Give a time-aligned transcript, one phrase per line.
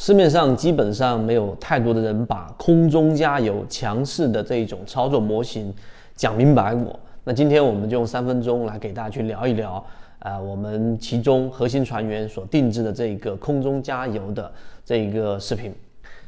[0.00, 5.74] 市面上基本上没有太多的人把空中加油强势的这一种操作模型
[6.14, 6.96] 讲明白过。
[7.24, 9.84] 那今天我们就用三分钟来给大家去聊一聊，
[10.20, 14.48] 呃，我们其中核心船员所定制的这一个空中加油的
[14.84, 15.74] 这一个视频。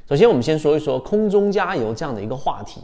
[0.09, 2.81] 首先，我们先说一说空中加油这样的一个话题。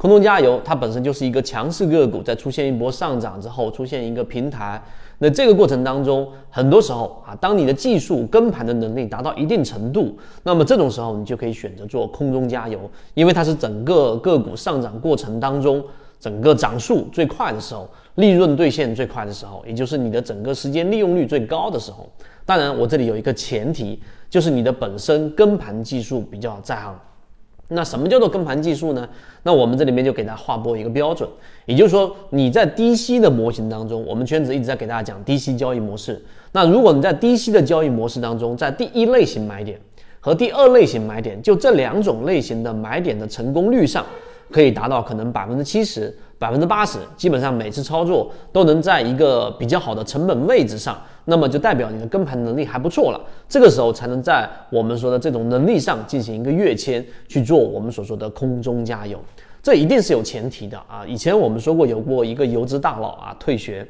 [0.00, 4.82] 空中加油它本身就是一个强势个股，在出现一波上涨之后，出现一个平台。
[5.18, 15.84] 那这个过程当中，很多时候啊，当你的技术跟盘的能力达到一定程度，那么这种时候你就可以选择做空中加油，因为它是整个个股上涨过程当中
[16.18, 22.08] 整个涨速最快的时候，利润兑现最快的时候，也就是你的整个时间利用率最高的时候。
[22.46, 26.98] 当然，我这里有一个前提，就是你的本身跟盘技术比较在行。
[27.72, 29.08] 那什么叫做跟盘技术呢？
[29.42, 31.28] 那我们这里面就给大家划拨一个标准，
[31.66, 36.20] 也就是说你在低吸的模型当中，我们圈子一直在给大家讲低吸交易模式。
[36.52, 39.80] 那如果你在低吸的交易模式当中，在第一类型买点
[40.18, 44.04] 和第二类型买点，就这两种类型的买点的成功率上，
[44.50, 46.14] 可以达到可能百分之七十。
[46.40, 53.20] 百分之八十，基本上每次操作都能在一个比较好的成本位置上，那么就代表你的跟盘能力还不错了。
[53.46, 59.20] 这个时候才能在我们说的这种能力上进行一个跃迁，去做我们所说的空中加油。
[59.62, 61.04] 这一定是有前提的啊！
[61.06, 63.86] 以前我们说过，有过一个游资大佬啊退学，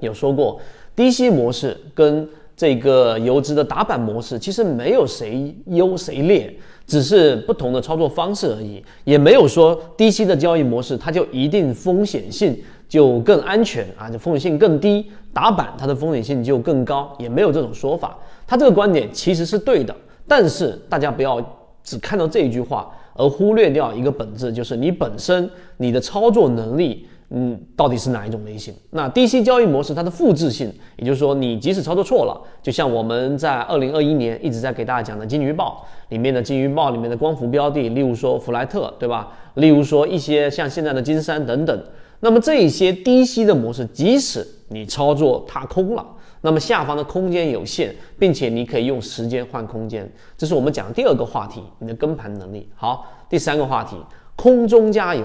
[0.00, 0.60] 有说过
[0.96, 6.54] 低吸模式跟这个游资的打板模式，其实没有谁优谁劣。
[6.88, 15.04] 只是不同的操作方式而已，也没有说低息的交易模式它就一定风险性就更安全啊，就风险性更低。
[15.34, 18.18] 打板它的风险性就更高，也没有这种说法。
[18.46, 19.94] 他这个观点其实是对的，
[20.26, 21.38] 但是大家不要
[21.84, 27.06] 只看到这一句话而忽略掉一个本质，就是你本身你的操作能力。
[27.30, 28.74] 嗯，到底是哪一种类型？
[28.90, 39.28] 那低息交易模式它的复制性，也就是说，你即使操作错了，就像我们在二零二一年一直在给大家讲的金鱼报里面的金鱼报里面的光伏标的，例如说弗莱特，对吧？
[39.54, 41.84] 例如说一些像现在的金山等等。
[42.20, 46.04] 那么这一些低息的模式，即使你操作踏空了，
[46.40, 52.68] 那么下方的空间有限，并且你可以用时间换空间，这是我们讲的第二个话题，你的跟盘能力。
[52.74, 53.96] 好，第三个话题，
[54.34, 55.22] 空中加油。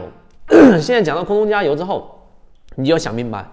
[0.80, 2.20] 现在讲到空中加油之后，
[2.76, 3.46] 你就要想明白，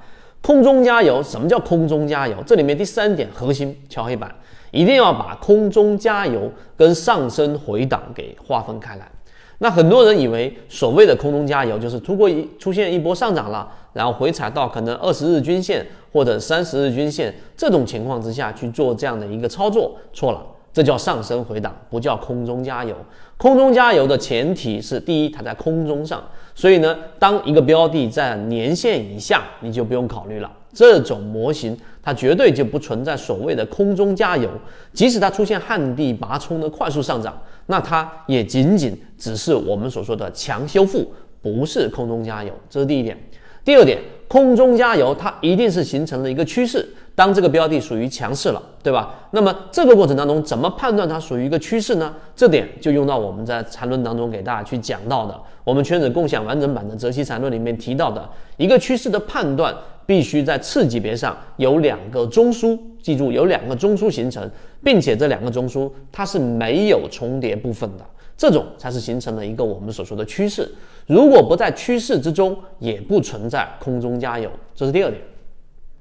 [0.42, 2.36] 空中加油什么叫空中加油？
[2.46, 4.34] 这里面第三点核心敲黑板，
[4.70, 9.10] 一定要把空中加油跟上升回档给划分开来。
[9.58, 20.42] 那很多人以为所谓的空中加油就是通过一出现一波上涨了，然后回踩到可能二十日均线或者三十日均线这种情况之下去做这样的一个操作，错了。
[20.72, 22.94] 这叫上升回档，不叫空中加油。
[23.36, 26.22] 空中加油的前提是，第一，它在空中上，
[26.54, 30.50] 所以呢，当一个标的在年线以下，你就不用考虑了。
[30.72, 34.48] 这种模型它绝对就不存在所谓的空中加油。
[34.92, 42.52] 即使它出现旱地拔葱的快速上涨，那它也仅仅只是我们所说的强修复，不是空中加油。
[42.68, 43.18] 这是第一点。
[43.64, 43.98] 第二点，
[44.30, 46.88] 空中加油它一定是形成了一个趋势。
[47.16, 49.12] 当这个标的属于强势了，对吧？
[49.32, 52.14] 那么这个过程当中怎么判断它属于一个趋势呢？
[52.36, 58.26] 这点就用到我们在缠论当中给大家去讲到的，我们圈子共享完整版的泽西缠论里面提到的
[58.56, 59.74] 一个趋势的判断，
[60.06, 64.48] 必须在次级别上有两个中枢，记住有两个中枢形成，
[64.84, 68.04] 并且这两个中枢它是没有重叠部分的，
[68.40, 70.66] 这种才是形成了一个我们所说的趋势。
[71.06, 74.50] 如果不在趋势之中，也不存在空中加油。
[74.74, 75.20] 这是第二点，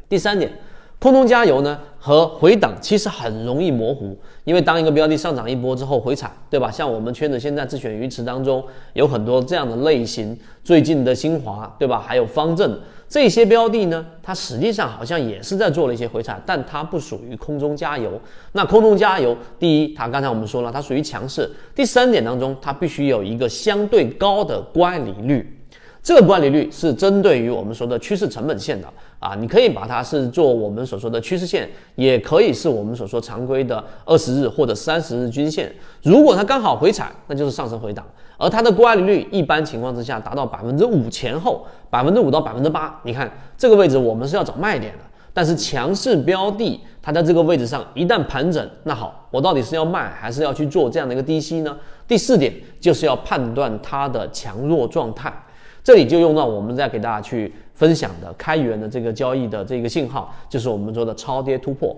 [0.07, 0.49] 第三点。
[0.99, 6.69] 空中加油呢和回档其实很容易模糊，因为当一个标的上涨一波之后回踩，对吧？
[6.69, 8.61] 像我们圈子现在自选鱼池当中
[8.93, 12.03] 有很多这样的类型，最近的新华，对吧？
[12.05, 12.77] 还有方正
[13.07, 18.19] 这些标的呢，它实际上好像也是在做了一些回踩，但它不属于空中加油。
[18.51, 21.43] 那空中加油，第一，它刚才我们说了，它属于强势；
[21.73, 25.58] 第三点当中，它必须有一个相对高的乖离率。
[26.09, 35.71] 这个乖离率是针对于我们说的趋势成本线的啊，你可以把它是做我们所说的趋势线，也可以是我们所说常规的二十日或者三十日均线。
[36.01, 38.03] 如果它刚好回踩，那就是上升回档，
[38.39, 42.99] 而它的乖离率一般情况之下达到百分之五前后，百分之五到百分之八。
[43.03, 51.77] 你看这个位置我们是要找卖点的，但是强势标的它在这个位置上一旦盘整，那好，我到底是要卖还是要去做这样的一个低吸呢？
[52.07, 52.51] 第四点
[52.81, 55.31] 就是要判断它的强弱状态。
[55.83, 61.95] 这里就用到我们在给大家去分享的开源的这个交易的这个信号，就是我们说的超跌突破。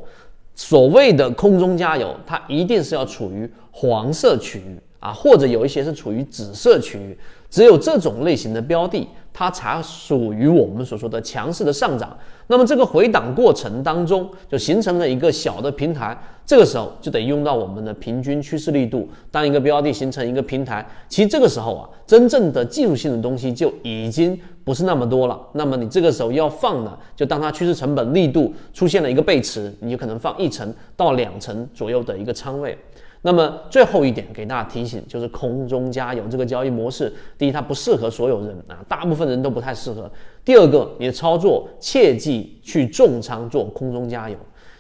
[0.54, 7.18] 所谓的空中加油，它一定是要处于黄色区域啊，或者有一些是处于紫色区域。
[7.50, 12.16] 只有这种类型的标的，它才属于我们所说的强势的上涨。
[12.48, 19.08] 那么这个回档过程当中，就形成了一个小的平台，这个时候就得用到我们的平均趋势力度。
[19.32, 25.40] 当一个标的形成一个平台，其实这个时候啊，真正的技术性的东西就已经不是那么多了。
[25.54, 32.78] 那么你这个时候要放呢，就当它趋势成本力度出现了一个背驰，你就可能放一层到两层左右的一个仓位。
[33.24, 40.12] 那么最后一点给大家提醒，就是空中加油这个交易模式，第一它不适合所有人啊，大部分人都不太适合。
[40.44, 44.36] 第二个，你的操作切记去重仓做空中加油，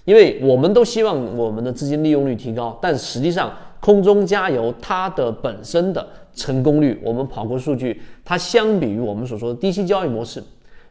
[0.05, 10.43] 因为我们都希望我们的资金利用率提高，但实际上空中加油它的本身的成功率，我们跑过数据，它相比于我们所说的低息交易模式，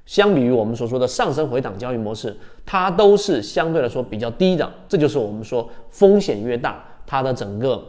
[0.06, 4.70] 相比于我们所说的上升回档交易模式，它都是相对来说比较低的。
[4.88, 6.84] 这就是我们说风险越大。
[7.10, 7.84] 它的整个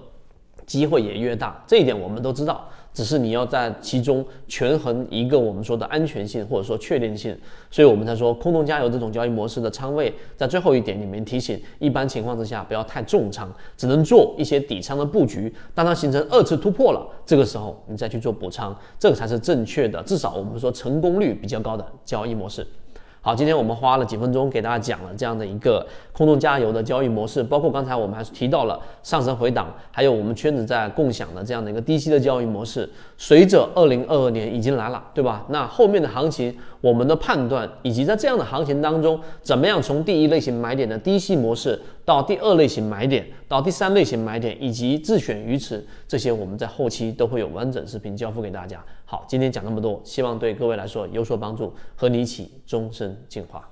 [0.66, 2.68] 机会也越大，这一点我们都知道。
[2.92, 7.38] 只是你要在其中权衡一个我们说的安全性或者说确定性，
[7.70, 13.48] 所以我们才说空中加油这种交易模式的仓位，在最后一点里面提醒，一般情况之下不要太重仓，
[13.78, 15.54] 只能做一些底仓的布局。
[15.76, 22.66] 当它形成二次突破了，这个时候你再去做补仓，这个才是正确的，至少我们说成功率比较高的交易模式。
[23.24, 32.90] 好，今天我们花了几分钟给大家讲了这样的一个空中加油的交易模式，包括刚才我们还是提到了上升回档，还有我们圈子在共享的这样的一个低吸的交易模式。
[33.20, 35.46] 随着二零二二年已经来了，对吧？
[35.50, 48.84] 那后面的行情，我们的判断以及在这样的行情当中，怎么样从第一类型买点的低吸模式到第二类型买点，到第三类型买点，以及自选鱼池，这些我们在后期都会有完整视频交付给大家。
[49.06, 53.68] 好，今天讲那么多，希望对各位来说有所帮助，和你一起终身进化。